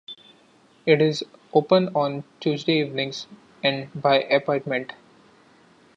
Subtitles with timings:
[0.87, 1.23] It is
[1.53, 3.27] open on Tuesday evenings
[3.63, 4.93] and by appointment.